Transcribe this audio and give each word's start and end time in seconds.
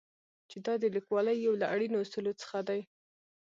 چې 0.49 0.57
دا 0.65 0.73
د 0.79 0.83
لیکوالۍ 0.95 1.37
یو 1.45 1.53
له 1.61 1.65
اړینو 1.73 1.97
اصولو 2.03 2.33
څخه 2.41 2.59
دی. 2.69 2.81